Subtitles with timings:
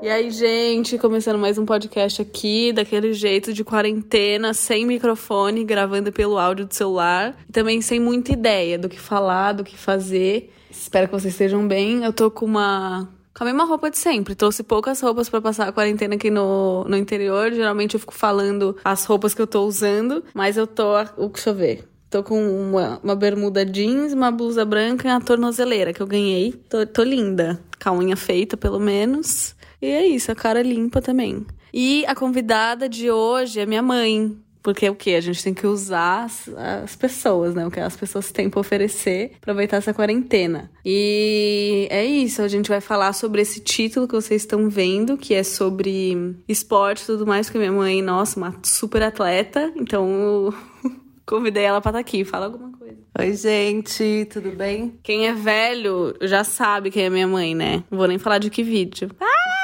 [0.00, 6.12] E aí, gente, começando mais um podcast aqui, daquele jeito de quarentena, sem microfone, gravando
[6.12, 7.36] pelo áudio do celular.
[7.48, 10.54] E também sem muita ideia do que falar, do que fazer.
[10.80, 12.04] Espero que vocês estejam bem.
[12.04, 13.08] Eu tô com uma.
[13.36, 14.34] Com a mesma roupa de sempre.
[14.34, 17.52] Trouxe poucas roupas para passar a quarentena aqui no, no interior.
[17.52, 20.94] Geralmente eu fico falando as roupas que eu tô usando, mas eu tô.
[21.16, 21.88] O deixa eu ver.
[22.08, 26.52] Tô com uma, uma bermuda jeans, uma blusa branca e uma tornozeleira que eu ganhei.
[26.68, 27.60] Tô, tô linda.
[27.82, 29.54] Com a unha feita, pelo menos.
[29.82, 31.46] E é isso, a cara limpa também.
[31.72, 34.36] E a convidada de hoje é minha mãe.
[34.68, 35.14] Porque o que?
[35.14, 36.46] A gente tem que usar as,
[36.84, 37.66] as, pessoas, né?
[37.66, 40.70] O que as pessoas têm para oferecer, aproveitar essa quarentena.
[40.84, 45.32] E é isso, a gente vai falar sobre esse título que vocês estão vendo, que
[45.32, 50.52] é sobre esporte e tudo mais, porque minha mãe, nossa, uma super atleta, então
[51.24, 52.22] convidei ela pra estar aqui.
[52.22, 52.98] Fala alguma coisa.
[53.18, 54.98] Oi, gente, tudo bem?
[55.02, 57.84] Quem é velho já sabe quem é minha mãe, né?
[57.90, 59.08] Não vou nem falar de que vídeo.
[59.18, 59.57] Ah!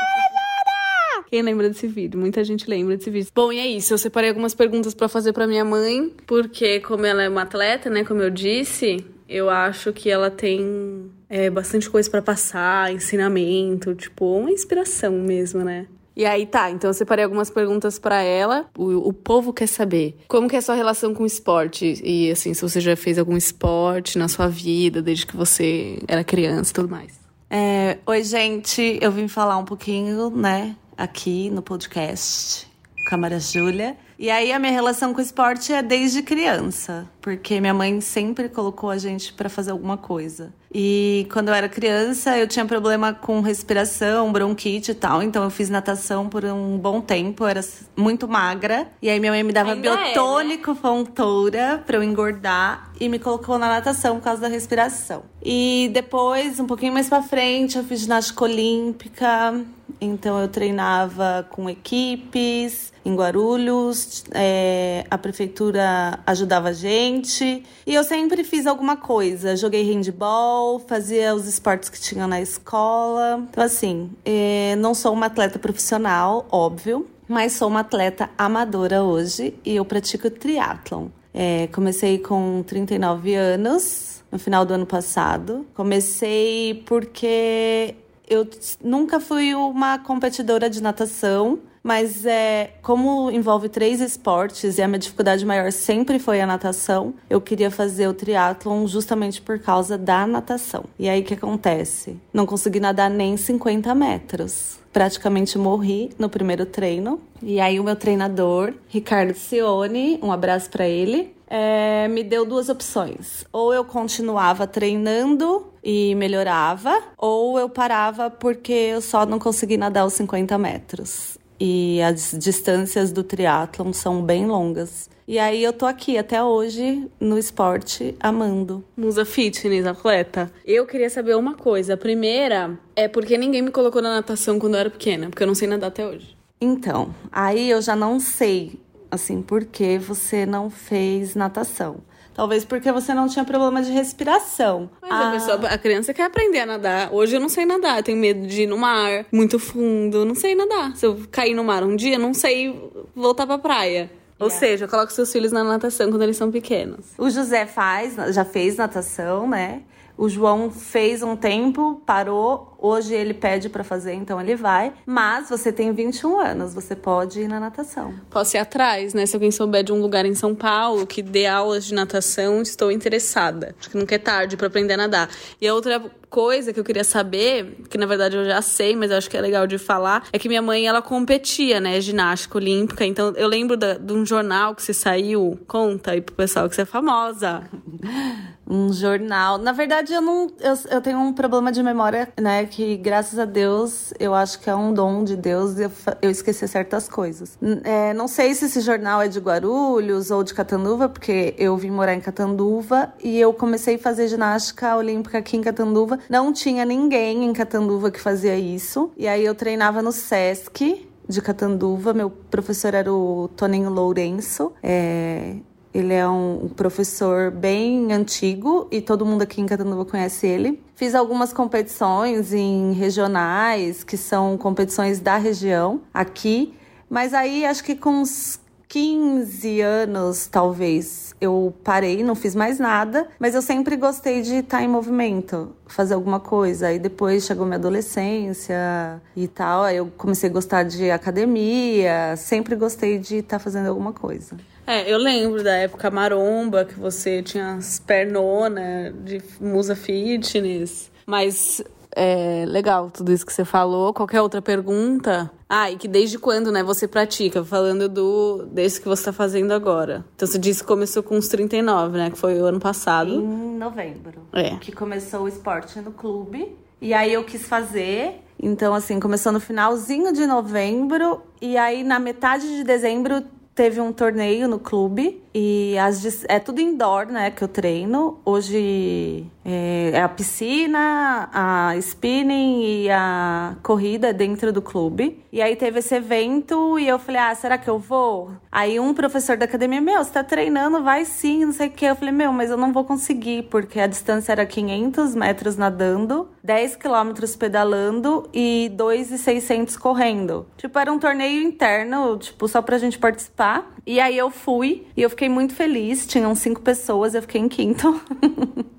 [1.35, 2.21] Quem lembra desse vídeo?
[2.21, 3.29] Muita gente lembra desse vídeo.
[3.35, 3.93] Bom, e é isso.
[3.93, 7.91] Eu separei algumas perguntas para fazer para minha mãe, porque como ela é uma atleta,
[7.91, 13.97] né, como eu disse, eu acho que ela tem é, bastante coisa para passar, ensinamento,
[13.97, 15.89] tipo, uma inspiração mesmo, né?
[16.15, 18.67] E aí tá, então eu separei algumas perguntas para ela.
[18.79, 22.31] O, o, povo quer saber como que é a sua relação com o esporte e
[22.31, 26.71] assim, se você já fez algum esporte na sua vida desde que você era criança
[26.71, 27.25] e tudo mais.
[27.51, 32.67] É, oi, gente, eu vim falar um pouquinho, né, aqui no podcast
[33.09, 33.97] Câmara Júlia.
[34.19, 38.49] E aí a minha relação com o esporte é desde criança, porque minha mãe sempre
[38.49, 40.53] colocou a gente para fazer alguma coisa.
[40.77, 45.51] E quando eu era criança, eu tinha problema com respiração, bronquite e tal, então eu
[45.51, 47.61] fiz natação por um bom tempo, eu era
[47.97, 48.89] muito magra.
[49.01, 50.81] E aí minha mãe me dava Ainda biotônico é, né?
[50.81, 55.23] fontoura para eu engordar e me colocou na natação por causa da respiração.
[55.41, 59.55] E depois, um pouquinho mais para frente, eu fiz ginástica olímpica,
[60.01, 68.05] então eu treinava com equipes em Guarulhos, é, a prefeitura ajudava a gente e eu
[68.05, 69.57] sempre fiz alguma coisa.
[69.57, 73.47] Joguei handball, fazia os esportes que tinha na escola.
[73.51, 79.55] Então, assim, é, não sou uma atleta profissional, óbvio, mas sou uma atleta amadora hoje
[79.65, 81.09] e eu pratico triatlon.
[81.33, 85.67] É, comecei com 39 anos, no final do ano passado.
[85.75, 87.95] Comecei porque
[88.29, 88.49] eu
[88.83, 94.99] nunca fui uma competidora de natação, mas é como envolve três esportes e a minha
[94.99, 100.27] dificuldade maior sempre foi a natação, eu queria fazer o triatlon justamente por causa da
[100.27, 100.85] natação.
[100.99, 102.17] E aí o que acontece?
[102.33, 104.79] Não consegui nadar nem 50 metros.
[104.91, 107.21] Praticamente morri no primeiro treino.
[107.43, 112.71] E aí o meu treinador, Ricardo Cione, um abraço para ele, é, me deu duas
[112.71, 113.45] opções.
[113.53, 120.07] Ou eu continuava treinando e melhorava, ou eu parava porque eu só não consegui nadar
[120.07, 121.39] os 50 metros.
[121.67, 125.09] E as distâncias do triatlon são bem longas.
[125.27, 128.85] E aí eu tô aqui até hoje no esporte amando.
[128.95, 130.53] Musa fitness, atleta.
[130.63, 131.95] Eu queria saber uma coisa.
[131.95, 135.47] A primeira é porque ninguém me colocou na natação quando eu era pequena, porque eu
[135.47, 136.37] não sei nadar até hoje.
[136.61, 138.79] Então, aí eu já não sei,
[139.11, 141.97] assim, por que você não fez natação.
[142.35, 144.91] Talvez porque você não tinha problema de respiração.
[145.01, 145.29] Mas ah.
[145.29, 147.13] a, pessoa, a criança quer aprender a nadar.
[147.13, 150.35] Hoje eu não sei nadar, eu tenho medo de ir no mar, muito fundo, não
[150.35, 150.97] sei nadar.
[150.97, 154.11] Se eu cair no mar um dia, não sei voltar pra praia.
[154.39, 154.67] Ou yeah.
[154.67, 157.07] seja, coloca seus filhos na natação quando eles são pequenos.
[157.17, 159.83] O José faz, já fez natação, né?
[160.17, 164.93] O João fez um tempo, parou, hoje ele pede para fazer, então ele vai.
[165.07, 168.15] Mas você tem 21 anos, você pode ir na natação.
[168.29, 169.25] Posso ir atrás, né?
[169.25, 172.93] Se alguém souber de um lugar em São Paulo que dê aulas de natação, estou
[172.93, 173.75] interessada.
[173.81, 175.31] Acho que nunca é tarde para aprender a nadar.
[175.59, 179.13] E a outra coisa que eu queria saber, que na verdade eu já sei, mas
[179.13, 183.05] acho que é legal de falar, é que minha mãe ela competia, né, ginástica olímpica.
[183.07, 185.59] Então eu lembro da, de um jornal que você saiu.
[185.67, 187.63] Conta aí pro pessoal que você é famosa.
[188.67, 189.59] um jornal.
[189.59, 190.49] Na verdade, eu não.
[190.61, 192.67] Eu, eu tenho um problema de memória, né?
[192.75, 196.67] Que graças a Deus eu acho que é um dom de Deus eu, eu esquecer
[196.67, 197.57] certas coisas.
[197.85, 201.93] É, não sei se esse jornal é de Guarulhos ou de Catanduva, porque eu vim
[201.93, 206.85] morar em Catanduva e eu comecei a fazer ginástica olímpica aqui em Catanduva não tinha
[206.85, 209.13] ninguém em Catanduva que fazia isso.
[209.17, 212.13] E aí eu treinava no SESC de Catanduva.
[212.13, 214.73] Meu professor era o Toninho Lourenço.
[214.83, 215.55] É,
[215.95, 220.83] ele é um professor bem antigo e todo mundo aqui em Catanduva conhece ele.
[220.95, 226.73] Fiz algumas competições em regionais, que são competições da região aqui.
[227.11, 233.27] Mas aí acho que com uns 15 anos, talvez, eu parei, não fiz mais nada,
[233.41, 236.87] mas eu sempre gostei de estar em movimento, fazer alguma coisa.
[236.87, 242.77] Aí depois chegou minha adolescência e tal, aí eu comecei a gostar de academia, sempre
[242.77, 244.57] gostei de estar fazendo alguma coisa.
[244.87, 251.11] É, eu lembro da época maromba, que você tinha as pernonas de musa fitness.
[251.27, 251.83] Mas
[252.15, 254.13] é legal tudo isso que você falou.
[254.15, 255.51] Qualquer outra pergunta?
[255.69, 257.65] Ah, e que desde quando, né, você pratica?
[257.65, 260.25] Falando do desse que você tá fazendo agora.
[260.37, 262.31] Então você disse que começou com uns 39, né?
[262.31, 263.33] Que foi o ano passado.
[263.33, 264.47] Em novembro.
[264.53, 264.77] É.
[264.77, 266.77] Que começou o esporte no clube.
[267.01, 268.41] E aí eu quis fazer.
[268.63, 271.43] Então, assim, começou no finalzinho de novembro.
[271.61, 273.43] E aí, na metade de dezembro,
[273.75, 278.41] teve um torneio no clube e as, é tudo indoor, né, que eu treino.
[278.45, 285.43] Hoje é, é, a piscina, a spinning e a corrida dentro do clube.
[285.53, 288.51] E aí teve esse evento e eu falei, ah, será que eu vou?
[288.71, 292.05] Aí um professor da academia, meu, você tá treinando, vai sim, não sei o que.
[292.05, 296.49] Eu falei, meu, mas eu não vou conseguir, porque a distância era 500 metros nadando,
[296.63, 300.67] 10 quilômetros pedalando e 2,600 correndo.
[300.77, 303.94] Tipo, era um torneio interno, tipo, só pra gente participar.
[304.07, 306.27] E aí eu fui e eu fiquei muito feliz.
[306.27, 308.21] Tinham cinco pessoas, eu fiquei em quinto.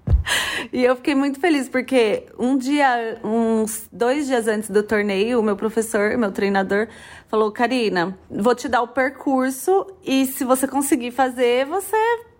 [0.74, 5.44] E eu fiquei muito feliz porque um dia, uns dois dias antes do torneio, o
[5.44, 6.88] meu professor, meu treinador,
[7.28, 11.96] falou: Karina, vou te dar o percurso e se você conseguir fazer, você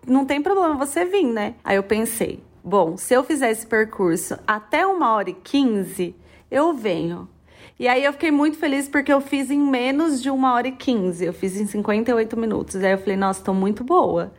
[0.06, 1.54] não tem problema você vir, né?
[1.64, 6.14] Aí eu pensei: bom, se eu fizer esse percurso até uma hora e quinze,
[6.50, 7.28] eu venho.
[7.78, 10.72] E aí eu fiquei muito feliz porque eu fiz em menos de uma hora e
[10.72, 11.26] quinze.
[11.26, 12.76] Eu fiz em 58 minutos.
[12.76, 14.32] Aí eu falei, nossa, tô muito boa.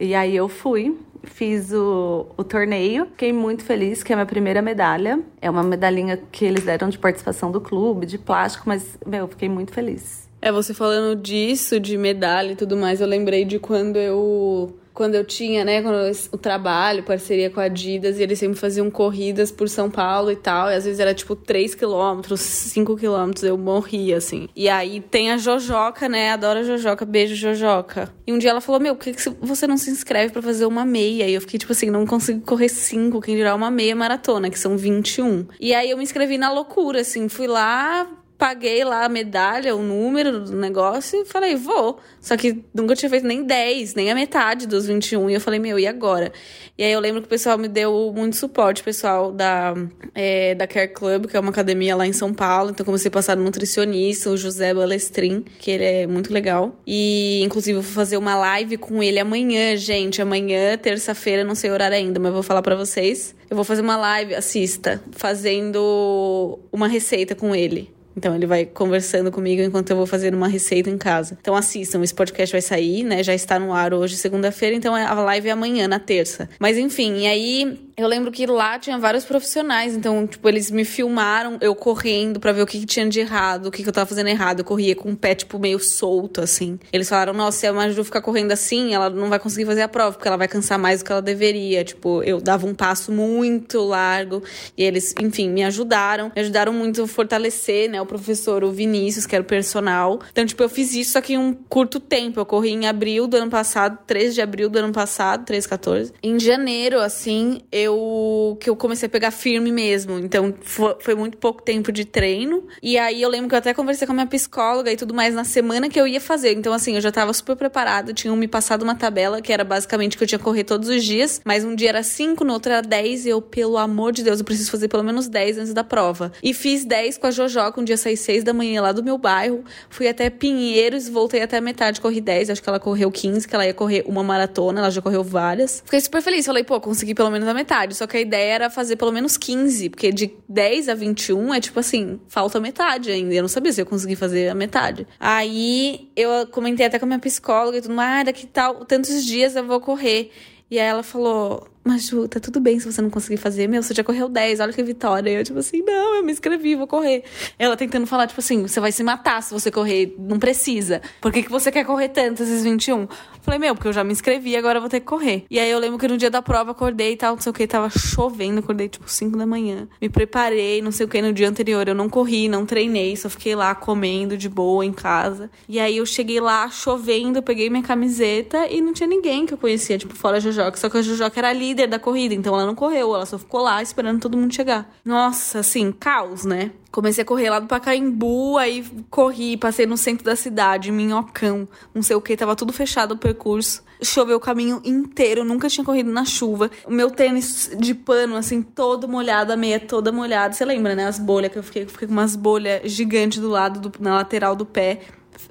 [0.00, 4.26] E aí eu fui, fiz o, o torneio, fiquei muito feliz, que é a minha
[4.26, 5.20] primeira medalha.
[5.40, 9.48] É uma medalhinha que eles deram de participação do clube, de plástico, mas, meu, fiquei
[9.48, 10.28] muito feliz.
[10.42, 15.14] É, você falando disso, de medalha e tudo mais, eu lembrei de quando eu quando
[15.14, 18.90] eu tinha, né, quando eu, o trabalho, parceria com a Adidas, e eles sempre faziam
[18.90, 23.44] corridas por São Paulo e tal, e às vezes era tipo 3 quilômetros, 5 quilômetros,
[23.44, 24.48] eu morria, assim.
[24.54, 28.12] E aí tem a Jojoca, né, adoro a Jojoca, beijo Jojoca.
[28.26, 30.66] E um dia ela falou, meu, por que, que você não se inscreve para fazer
[30.66, 31.28] uma meia?
[31.28, 34.58] E eu fiquei tipo assim, não consigo correr 5, quem dirá uma meia maratona, que
[34.58, 35.46] são 21.
[35.58, 38.06] E aí eu me inscrevi na loucura, assim, fui lá,
[38.40, 42.00] paguei lá a medalha, o número do negócio e falei, vou.
[42.22, 45.28] Só que nunca tinha feito nem 10, nem a metade dos 21.
[45.28, 46.32] E eu falei, meu, e agora?
[46.78, 49.74] E aí eu lembro que o pessoal me deu muito suporte, o pessoal da,
[50.14, 52.70] é, da Care Club, que é uma academia lá em São Paulo.
[52.70, 56.74] Então comecei a passar no nutricionista, o José Balestrin, que ele é muito legal.
[56.86, 60.22] E inclusive eu vou fazer uma live com ele amanhã, gente.
[60.22, 63.34] Amanhã, terça-feira, não sei o horário ainda, mas vou falar para vocês.
[63.50, 67.99] Eu vou fazer uma live, assista, fazendo uma receita com ele.
[68.16, 71.38] Então ele vai conversando comigo enquanto eu vou fazendo uma receita em casa.
[71.40, 73.22] Então assistam, esse podcast vai sair, né?
[73.22, 76.48] Já está no ar hoje, segunda-feira, então a live é amanhã, na terça.
[76.58, 80.84] Mas enfim, e aí eu lembro que lá tinha vários profissionais, então, tipo, eles me
[80.84, 83.92] filmaram eu correndo para ver o que, que, tinha de errado, o que, que eu
[83.92, 84.60] tava fazendo errado.
[84.60, 86.78] Eu corria com o pé, tipo, meio solto, assim.
[86.92, 89.88] Eles falaram, nossa, se a Maju ficar correndo assim, ela não vai conseguir fazer a
[89.88, 91.84] prova, porque ela vai cansar mais do que ela deveria.
[91.84, 94.42] Tipo, eu dava um passo muito largo
[94.76, 96.32] e eles, enfim, me ajudaram.
[96.34, 100.20] Me ajudaram muito a fortalecer, né, o professor, o Vinícius, que era o personal.
[100.32, 102.40] Então, tipo, eu fiz isso aqui em um curto tempo.
[102.40, 106.12] Eu corri em abril do ano passado, 13 de abril do ano passado, 13, 14.
[106.22, 110.18] Em janeiro, assim, eu eu que eu comecei a pegar firme mesmo.
[110.18, 112.64] Então foi, foi, muito pouco tempo de treino.
[112.82, 115.34] E aí eu lembro que eu até conversei com a minha psicóloga e tudo mais
[115.34, 116.52] na semana que eu ia fazer.
[116.52, 118.12] Então, assim, eu já tava super preparada.
[118.12, 121.04] Tinham me passado uma tabela que era basicamente que eu tinha que correr todos os
[121.04, 121.40] dias.
[121.44, 123.26] Mas um dia era 5, no outro era 10.
[123.26, 126.32] E eu, pelo amor de Deus, eu preciso fazer pelo menos 10 antes da prova.
[126.42, 127.80] E fiz 10 com a Jojoca.
[127.80, 129.64] Um dia saí 6 da manhã lá do meu bairro.
[129.88, 132.50] Fui até Pinheiros, voltei até a metade, corri 10.
[132.50, 134.80] Acho que ela correu 15, que ela ia correr uma maratona.
[134.80, 135.82] Ela já correu várias.
[135.84, 136.46] Fiquei super feliz.
[136.46, 137.94] Falei, pô, consegui pelo menos a metade metade.
[137.94, 141.60] Só que a ideia era fazer pelo menos 15, porque de 10 a 21 é
[141.60, 143.32] tipo assim, falta metade ainda.
[143.34, 145.06] Eu não sabia se eu conseguir fazer a metade.
[145.18, 149.54] Aí eu comentei até com a minha psicóloga e tudo, ah, daqui tal, tantos dias
[149.54, 150.32] eu vou correr.
[150.70, 153.66] E aí ela falou: mas Ju, tá tudo bem se você não conseguir fazer.
[153.66, 155.30] Meu, você já correu 10, olha que vitória.
[155.30, 157.24] E eu, tipo assim, não, eu me inscrevi, vou correr.
[157.58, 161.00] Ela tentando falar, tipo assim, você vai se matar se você correr, não precisa.
[161.20, 163.08] Por que, que você quer correr tanto esses 21?
[163.42, 165.46] Falei, meu, porque eu já me inscrevi, agora eu vou ter que correr.
[165.50, 167.52] E aí eu lembro que no dia da prova acordei e tal, não sei o
[167.54, 169.88] que, tava chovendo, acordei tipo 5 da manhã.
[170.00, 171.88] Me preparei, não sei o que, no dia anterior.
[171.88, 175.50] Eu não corri, não treinei, só fiquei lá comendo de boa em casa.
[175.66, 179.58] E aí eu cheguei lá chovendo, peguei minha camiseta e não tinha ninguém que eu
[179.58, 180.76] conhecia, tipo, fora a Jojoca.
[180.76, 183.38] Só que a Jojoca era ali líder da corrida, então ela não correu, ela só
[183.38, 184.92] ficou lá esperando todo mundo chegar.
[185.04, 186.72] Nossa, assim, caos, né?
[186.90, 192.02] Comecei a correr lá do Pacaembu, aí corri, passei no centro da cidade, minhocão, não
[192.02, 193.82] sei o que, tava tudo fechado o percurso.
[194.02, 196.70] Choveu o caminho inteiro, nunca tinha corrido na chuva.
[196.86, 200.54] O meu tênis de pano, assim, todo molhado, a meia toda molhada.
[200.54, 201.06] Você lembra, né?
[201.06, 204.56] As bolhas que eu fiquei, fiquei com umas bolhas gigantes do lado, do, na lateral
[204.56, 205.00] do pé.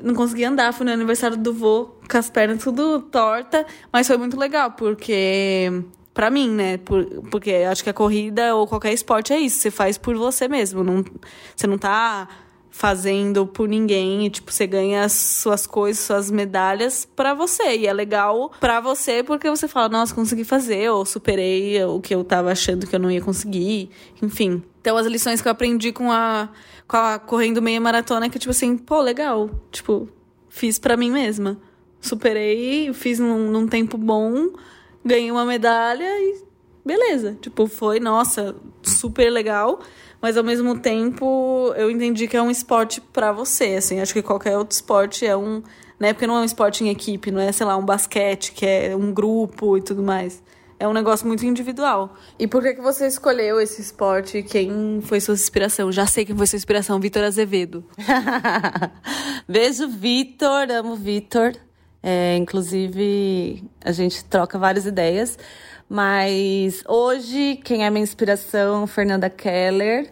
[0.01, 4.17] Não consegui andar, fui no aniversário do vô com as pernas tudo torta, mas foi
[4.17, 5.83] muito legal, porque
[6.19, 6.75] para mim, né?
[6.75, 10.49] Por, porque acho que a corrida ou qualquer esporte é isso, você faz por você
[10.49, 11.01] mesmo, não,
[11.55, 12.27] você não tá
[12.69, 17.87] fazendo por ninguém e tipo você ganha as suas coisas, suas medalhas para você e
[17.87, 22.21] é legal para você porque você fala, nossa, consegui fazer ou superei o que eu
[22.25, 23.89] tava achando que eu não ia conseguir,
[24.21, 24.61] enfim.
[24.81, 26.49] Então as lições que eu aprendi com a
[26.85, 30.09] com a correndo meia maratona é que tipo assim, pô, legal, tipo,
[30.49, 31.57] fiz para mim mesma.
[32.01, 34.49] Superei, fiz num, num tempo bom,
[35.09, 36.43] ganhei uma medalha e
[36.85, 37.37] beleza.
[37.41, 39.79] Tipo, foi, nossa, super legal.
[40.21, 43.99] Mas ao mesmo tempo, eu entendi que é um esporte para você, assim.
[43.99, 45.63] Acho que qualquer outro esporte é um.
[45.99, 46.13] Né?
[46.13, 48.95] Porque não é um esporte em equipe, não é, sei lá, um basquete, que é
[48.95, 50.41] um grupo e tudo mais.
[50.79, 52.15] É um negócio muito individual.
[52.37, 54.41] E por que, que você escolheu esse esporte?
[54.43, 55.91] Quem foi sua inspiração?
[55.91, 57.83] Já sei quem foi sua inspiração, Vitor Azevedo.
[59.45, 60.71] Beijo, Vitor.
[60.71, 61.53] Amo Vitor.
[62.01, 65.37] É, inclusive, a gente troca várias ideias.
[65.87, 68.85] Mas hoje, quem é minha inspiração?
[68.85, 70.11] Fernanda Keller.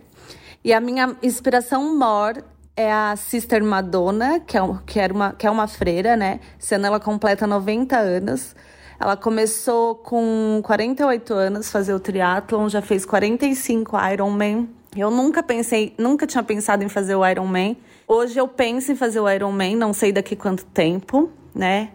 [0.64, 2.44] E a minha inspiração maior
[2.76, 6.40] é a Sister Madonna, que é, que, era uma, que é uma freira, né?
[6.60, 8.56] Sendo ela completa 90 anos.
[9.00, 14.68] Ela começou com 48 anos fazer o triatlon, já fez 45 Ironman.
[14.96, 17.78] Eu nunca pensei, nunca tinha pensado em fazer o Ironman.
[18.08, 21.90] Hoje eu penso em fazer o Ironman, não sei daqui quanto tempo, né?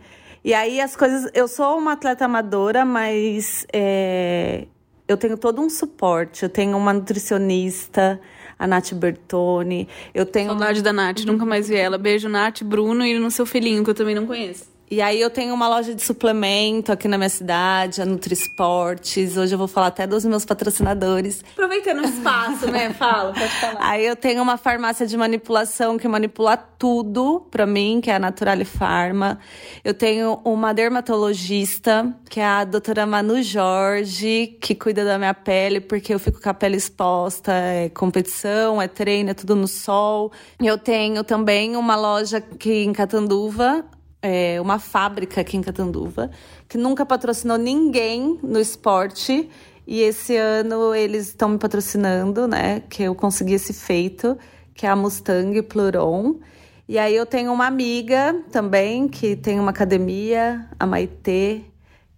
[0.45, 1.31] E aí as coisas.
[1.33, 4.67] Eu sou uma atleta amadora, mas é,
[5.07, 6.43] eu tenho todo um suporte.
[6.43, 8.21] Eu tenho uma nutricionista,
[8.59, 9.89] a Nath Bertoni.
[10.13, 10.49] Eu tenho.
[10.49, 11.97] Saudade da Nath, nunca mais vi ela.
[11.97, 14.72] Beijo, Nath, Bruno e no seu filhinho, que eu também não conheço.
[14.93, 19.39] E aí eu tenho uma loja de suplemento aqui na minha cidade, a Nutrisportes.
[19.39, 21.43] Hoje eu vou falar até dos meus patrocinadores.
[21.53, 22.93] Aproveitando o espaço, né?
[23.01, 23.79] Fala, pode falar.
[23.81, 28.19] Aí eu tenho uma farmácia de manipulação que manipula tudo pra mim, que é a
[28.19, 29.39] Naturale Pharma.
[29.83, 35.81] Eu tenho uma dermatologista, que é a doutora Manu Jorge, que cuida da minha pele,
[35.81, 40.31] porque eu fico com a pele exposta, é competição, é treino, é tudo no sol.
[40.63, 43.87] Eu tenho também uma loja aqui em Catanduva,
[44.23, 46.31] é, uma fábrica aqui em Catanduva,
[46.69, 49.51] que nunca patrocinou ninguém no esporte.
[49.85, 52.83] E esse ano eles estão me patrocinando, né?
[52.89, 54.39] Que eu consegui esse feito,
[54.75, 56.37] que é a Mustang Pluron.
[56.89, 61.63] E aí eu tenho uma amiga também que tem uma academia, a Maitê,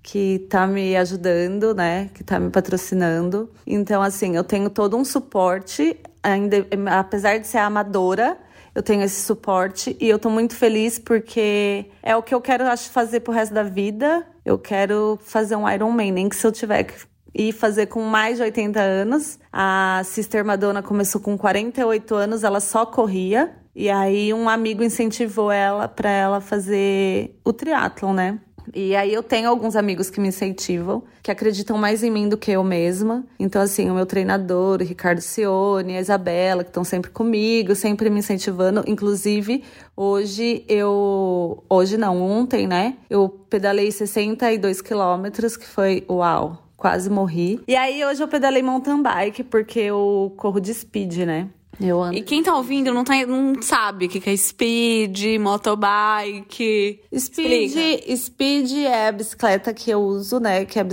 [0.02, 2.11] que tá me ajudando, né?
[2.12, 3.50] Que tá me patrocinando.
[3.66, 6.66] Então, assim, eu tenho todo um suporte, ainda,
[6.99, 8.37] apesar de ser amadora,
[8.74, 12.66] eu tenho esse suporte e eu tô muito feliz porque é o que eu quero
[12.66, 14.26] acho, fazer pro resto da vida.
[14.44, 16.94] Eu quero fazer um Ironman, nem que se eu tiver que
[17.34, 19.38] ir fazer com mais de 80 anos.
[19.52, 23.54] A Sister Madonna começou com 48 anos, ela só corria.
[23.74, 28.40] E aí um amigo incentivou ela para ela fazer o triatlon, né?
[28.73, 32.37] E aí eu tenho alguns amigos que me incentivam, que acreditam mais em mim do
[32.37, 33.25] que eu mesma.
[33.38, 38.09] Então, assim, o meu treinador, o Ricardo Cione, a Isabela, que estão sempre comigo, sempre
[38.09, 38.85] me incentivando.
[38.87, 39.62] Inclusive,
[39.97, 41.62] hoje eu.
[41.68, 42.97] Hoje não, ontem, né?
[43.11, 47.62] Eu pedalei 62 quilômetros, que foi uau quase morri.
[47.66, 51.49] E aí hoje eu pedalei mountain bike porque eu corro de speed, né?
[51.80, 52.16] Eu ando.
[52.16, 57.00] E quem tá ouvindo não, tá, não sabe o que, é speed, motobike.
[57.16, 60.64] Speed, speed é a bicicleta que eu uso, né?
[60.64, 60.86] Que é,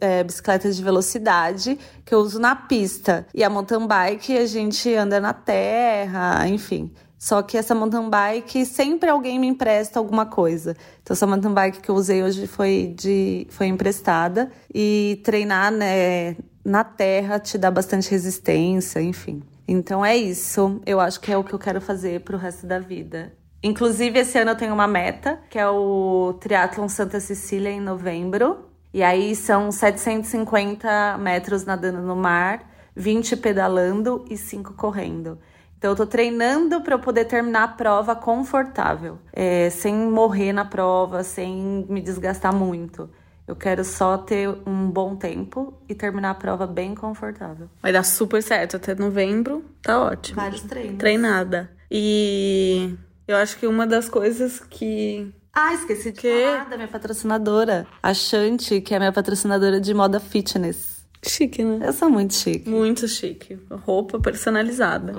[0.00, 3.26] é bicicleta de velocidade, que eu uso na pista.
[3.34, 6.90] E a mountain bike a gente anda na terra, enfim.
[7.18, 10.76] Só que essa mountain bike sempre alguém me empresta alguma coisa.
[11.02, 16.36] Então essa mountain bike que eu usei hoje foi de foi emprestada e treinar né,
[16.64, 19.42] na terra te dá bastante resistência, enfim.
[19.68, 20.80] Então é isso.
[20.86, 23.34] Eu acho que é o que eu quero fazer pro resto da vida.
[23.62, 28.64] Inclusive, esse ano eu tenho uma meta, que é o Triathlon Santa Cecília em novembro.
[28.94, 35.38] E aí são 750 metros nadando no mar, 20 pedalando e 5 correndo.
[35.76, 40.64] Então eu tô treinando para eu poder terminar a prova confortável, é, sem morrer na
[40.64, 43.08] prova, sem me desgastar muito.
[43.48, 47.70] Eu quero só ter um bom tempo e terminar a prova bem confortável.
[47.82, 48.76] Vai dar super certo.
[48.76, 50.36] Até novembro, tá ótimo.
[50.36, 50.98] Vários treinos.
[50.98, 51.70] Treinada.
[51.90, 52.94] E
[53.26, 55.32] eu acho que uma das coisas que.
[55.54, 56.42] Ah, esqueci de Quê?
[56.44, 57.86] falar da minha patrocinadora.
[58.02, 61.02] A Shanti, que é a minha patrocinadora de moda fitness.
[61.26, 61.88] Chique, né?
[61.88, 62.68] Eu sou muito chique.
[62.68, 63.58] Muito chique.
[63.70, 65.14] Roupa personalizada.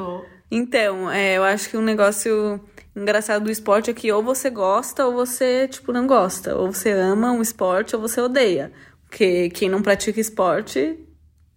[0.52, 2.60] Então, é, eu acho que um negócio
[2.96, 6.56] engraçado do esporte é que ou você gosta ou você, tipo, não gosta.
[6.56, 8.72] Ou você ama um esporte ou você odeia.
[9.08, 10.98] Porque quem não pratica esporte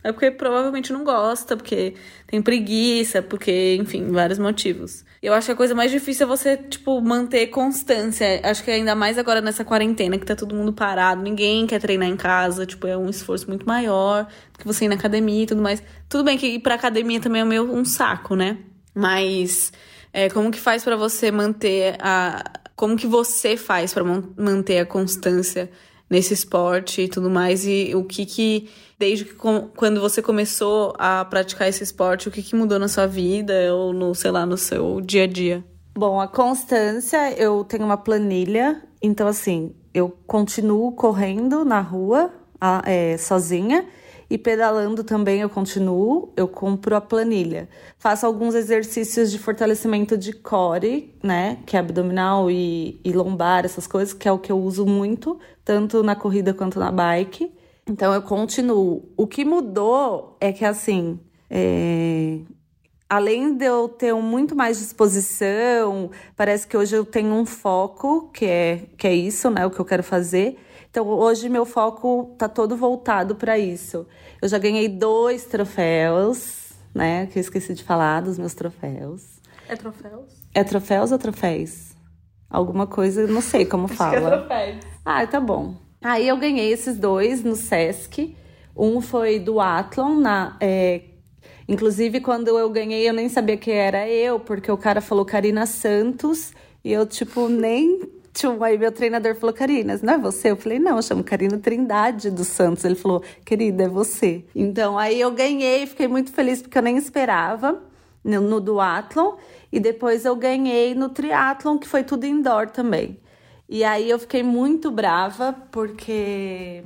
[0.05, 1.95] é porque provavelmente não gosta, porque
[2.27, 5.05] tem preguiça, porque, enfim, vários motivos.
[5.23, 8.41] Eu acho que a coisa mais difícil é você, tipo, manter constância.
[8.43, 12.09] Acho que ainda mais agora nessa quarentena, que tá todo mundo parado, ninguém quer treinar
[12.09, 15.47] em casa, tipo, é um esforço muito maior do que você ir na academia e
[15.47, 15.81] tudo mais.
[16.09, 18.59] Tudo bem que ir pra academia também é meio um saco, né?
[18.93, 19.73] Mas
[20.13, 22.43] é, como que faz pra você manter a.
[22.77, 25.71] Como que você faz pra man- manter a constância
[26.11, 27.67] nesse esporte e tudo mais?
[27.67, 28.69] E o que que.
[28.99, 33.07] Desde que quando você começou a praticar esse esporte, o que que mudou na sua
[33.07, 35.65] vida ou no, sei lá, no seu dia a dia?
[35.95, 42.83] Bom, a constância, eu tenho uma planilha, então assim, eu continuo correndo na rua a-
[42.87, 43.85] é, sozinha
[44.33, 47.69] e pedalando também eu continuo, eu compro a planilha.
[47.99, 53.87] Faço alguns exercícios de fortalecimento de core, né, que é abdominal e, e lombar, essas
[53.87, 57.53] coisas, que é o que eu uso muito, tanto na corrida quanto na bike.
[57.87, 59.13] Então eu continuo.
[59.19, 61.21] O que mudou é que assim,
[61.51, 62.39] é,
[63.11, 68.47] além de eu ter muito mais disposição, parece que hoje eu tenho um foco, que
[68.47, 69.67] é, que é isso, né?
[69.67, 70.57] O que eu quero fazer.
[70.93, 74.07] Então, hoje meu foco tá todo voltado para isso.
[74.43, 77.25] Eu já ganhei dois troféus, né?
[77.29, 79.41] Que eu esqueci de falar dos meus troféus.
[79.67, 80.43] É troféus?
[80.53, 81.93] É troféus ou troféus?
[82.51, 84.19] Alguma coisa, não sei como fala.
[84.19, 84.85] Acho que é troféus.
[85.03, 85.77] Ah, tá bom.
[86.03, 88.37] Aí eu ganhei esses dois no Sesc.
[88.77, 91.01] Um foi do Athlon, na, é,
[91.67, 95.65] inclusive quando eu ganhei eu nem sabia que era eu, porque o cara falou Karina
[95.65, 96.53] Santos
[96.85, 98.01] e eu, tipo, nem.
[98.33, 100.51] Tipo, aí meu treinador falou, Karina, não é você?
[100.51, 102.85] Eu falei, não, eu chamo Karina Trindade dos Santos.
[102.85, 104.45] Ele falou, querida, é você.
[104.55, 107.83] Então aí eu ganhei, fiquei muito feliz porque eu nem esperava
[108.25, 109.37] no, no duatlon.
[109.71, 113.19] E depois eu ganhei no triatlon, que foi tudo indoor também.
[113.69, 116.85] E aí eu fiquei muito brava porque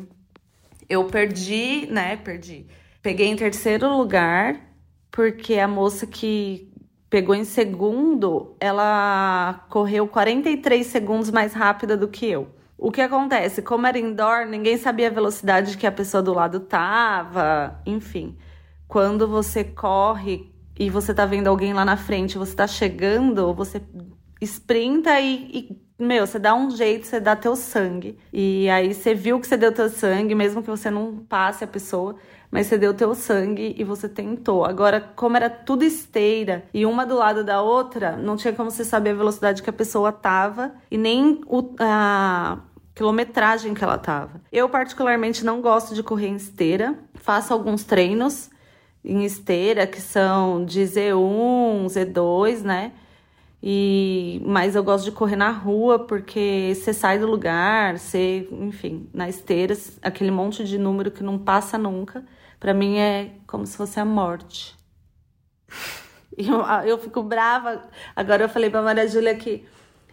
[0.89, 2.17] eu perdi, né?
[2.17, 2.67] Perdi.
[3.03, 4.61] Peguei em terceiro lugar
[5.11, 6.73] porque a moça que
[7.17, 12.49] pegou em segundo, ela correu 43 segundos mais rápida do que eu.
[12.77, 13.63] O que acontece?
[13.63, 18.37] Como era indoor, ninguém sabia a velocidade que a pessoa do lado tava, enfim.
[18.87, 23.81] Quando você corre e você tá vendo alguém lá na frente, você tá chegando, você
[24.43, 28.19] sprinta e, e, meu, você dá um jeito, você dá teu sangue.
[28.31, 31.67] E aí você viu que você deu teu sangue, mesmo que você não passe a
[31.67, 32.17] pessoa,
[32.57, 34.65] mas você deu teu sangue e você tentou.
[34.65, 38.83] Agora, como era tudo esteira e uma do lado da outra, não tinha como você
[38.83, 42.57] saber a velocidade que a pessoa tava e nem o, a
[42.95, 44.41] quilometragem que ela tava.
[44.51, 48.49] Eu, particularmente, não gosto de correr em esteira, faço alguns treinos
[49.05, 52.93] em esteira que são de Z1, Z2, né?
[53.63, 59.11] E, mas eu gosto de correr na rua porque você sai do lugar, você, enfim,
[59.13, 62.25] na esteira, aquele monte de número que não passa nunca,
[62.59, 64.77] para mim é como se fosse a morte.
[66.39, 67.83] Eu, eu fico brava.
[68.15, 69.67] Agora eu falei pra Maria Júlia que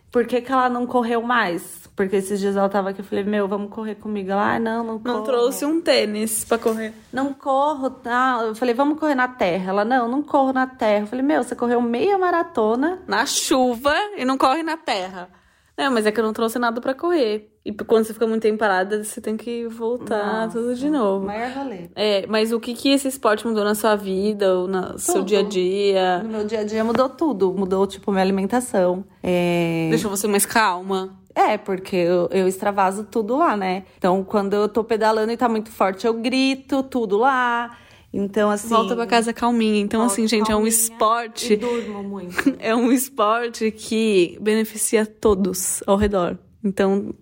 [0.09, 1.89] por que, que ela não correu mais?
[1.95, 4.31] Porque esses dias ela tava aqui, eu falei, meu, vamos correr comigo.
[4.31, 5.17] Ela, ah, não, não corro.
[5.17, 6.93] Não trouxe um tênis pra correr.
[7.11, 8.39] Não corro, tá?
[8.43, 9.71] Eu falei, vamos correr na terra.
[9.71, 11.03] Ela, não, não corro na terra.
[11.03, 12.99] Eu falei, meu, você correu meia maratona.
[13.07, 15.29] Na chuva e não corre na terra.
[15.77, 17.49] Não, mas é que eu não trouxe nada pra correr.
[17.65, 21.25] E quando você fica muito tempo parada, você tem que voltar Nossa, tudo de novo.
[21.25, 21.89] Maior rolê.
[21.95, 25.39] É, mas o que que esse esporte mudou na sua vida ou no seu dia
[25.39, 26.19] a dia?
[26.23, 27.53] No meu dia a dia mudou tudo.
[27.53, 29.03] Mudou, tipo, minha alimentação.
[29.21, 29.87] É...
[29.89, 31.17] Deixou você mais calma?
[31.35, 33.85] É, porque eu, eu extravaso tudo lá, né?
[33.97, 37.75] Então, quando eu tô pedalando e tá muito forte, eu grito tudo lá.
[38.13, 38.69] Então, assim.
[38.69, 39.81] Volta pra casa calminha.
[39.81, 41.55] Então, assim, gente, é um esporte.
[41.55, 42.35] Durmo muito.
[42.59, 46.37] É um esporte que beneficia todos ao redor.
[46.63, 47.13] Então,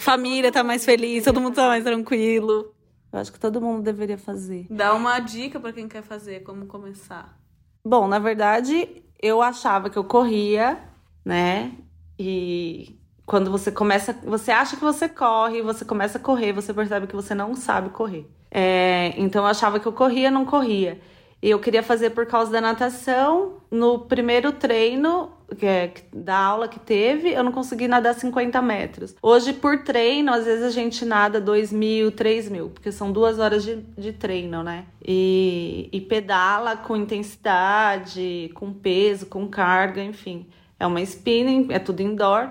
[0.00, 2.72] família tá mais feliz, todo mundo tá mais tranquilo.
[3.12, 4.66] Eu acho que todo mundo deveria fazer.
[4.70, 7.36] Dá uma dica pra quem quer fazer, como começar.
[7.84, 10.78] Bom, na verdade, eu achava que eu corria,
[11.24, 11.72] né?
[12.18, 17.06] E quando você começa, você acha que você corre, você começa a correr, você percebe
[17.06, 18.26] que você não sabe correr.
[18.50, 20.98] É, então eu achava que eu corria, não corria.
[21.40, 23.58] E eu queria fazer por causa da natação.
[23.70, 29.14] No primeiro treino que é, da aula que teve, eu não consegui nadar 50 metros.
[29.22, 33.38] Hoje, por treino, às vezes a gente nada 2 mil, 3 mil, porque são duas
[33.38, 34.84] horas de, de treino, né?
[35.02, 40.46] E, e pedala com intensidade, com peso, com carga, enfim.
[40.78, 42.50] É uma spinning, é tudo indoor.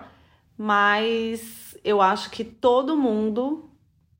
[0.57, 3.66] mas eu acho que todo mundo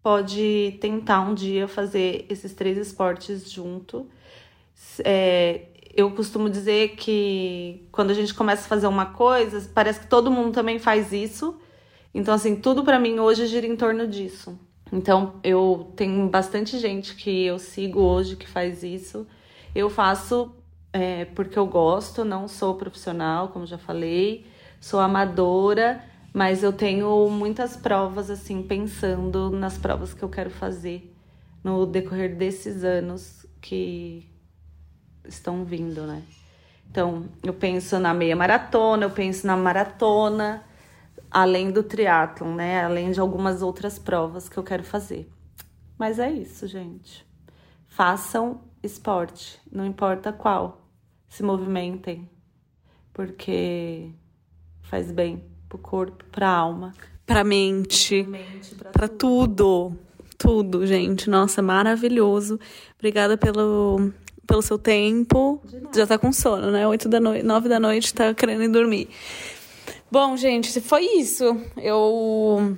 [0.08, 4.08] pode tentar um dia fazer esses três esportes junto.
[5.04, 10.08] É, eu costumo dizer que quando a gente começa a fazer uma coisa, parece que
[10.08, 11.60] todo mundo também faz isso.
[12.13, 14.58] Então, assim, tudo para mim hoje gira em torno disso.
[14.93, 19.28] Então, eu tenho bastante gente que eu sigo hoje que faz isso.
[19.76, 20.56] Eu faço
[20.93, 24.46] é, porque eu gosto, não sou profissional, como já falei,
[24.80, 26.02] sou amadora,
[26.38, 31.12] mas eu tenho muitas provas, assim, pensando nas provas que eu quero fazer
[31.63, 34.30] no decorrer desses anos que
[35.28, 36.21] estão vindo, né?
[36.91, 40.63] Então, eu penso na meia maratona, eu penso na maratona,
[41.32, 42.84] além do triatlon, né?
[42.86, 45.28] Além de algumas outras provas que eu quero fazer.
[45.97, 47.26] Mas é isso, gente.
[47.88, 50.88] Façam esporte, não importa qual.
[51.28, 52.30] Se movimentem,
[53.12, 54.12] porque
[54.84, 56.93] faz bem pro corpo, pra alma,
[57.27, 59.93] Pra mente, mente, pra, pra tudo.
[60.38, 61.30] Tudo, gente.
[61.30, 62.58] Nossa, maravilhoso.
[62.97, 64.13] Obrigada pelo,
[64.47, 65.62] pelo seu tempo.
[65.93, 66.88] Já tá com sono, né?
[66.88, 69.10] Oito da noite, nove da noite, tá querendo ir dormir.
[70.10, 71.43] Bom, gente, foi isso.
[71.75, 72.77] Eu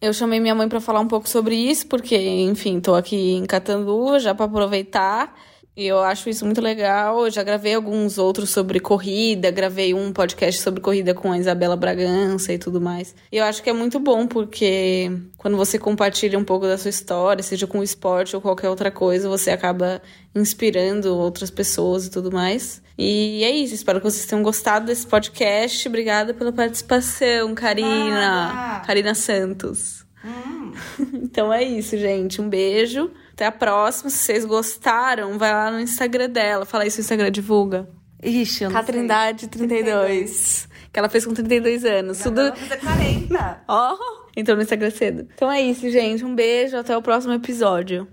[0.00, 3.44] eu chamei minha mãe para falar um pouco sobre isso, porque, enfim, tô aqui em
[3.44, 5.38] Catanduva já para aproveitar.
[5.74, 7.24] E eu acho isso muito legal.
[7.24, 11.76] Eu já gravei alguns outros sobre corrida, gravei um podcast sobre corrida com a Isabela
[11.76, 13.14] Bragança e tudo mais.
[13.32, 16.90] E eu acho que é muito bom porque quando você compartilha um pouco da sua
[16.90, 20.02] história, seja com o esporte ou qualquer outra coisa, você acaba
[20.34, 22.82] inspirando outras pessoas e tudo mais.
[22.98, 25.88] E é isso, espero que vocês tenham gostado desse podcast.
[25.88, 28.52] Obrigada pela participação, Karina.
[28.52, 28.84] Nada.
[28.84, 30.04] Karina Santos.
[30.22, 30.72] Hum.
[31.32, 32.42] Então é isso, gente.
[32.42, 33.10] Um beijo.
[33.32, 34.10] Até a próxima.
[34.10, 36.64] Se vocês gostaram, vai lá no Instagram dela.
[36.64, 37.88] Fala aí se o Instagram divulga.
[38.22, 40.68] Ixi, eu não Catrindade 32.
[40.92, 42.18] Que ela fez com 32 anos.
[42.18, 42.40] Tudo.
[42.40, 43.64] Ela vai fazer 40.
[43.66, 43.96] Ó,
[44.36, 45.28] entrou no Instagram cedo.
[45.34, 46.24] Então é isso, gente.
[46.24, 46.76] Um beijo.
[46.76, 48.06] Até o próximo episódio.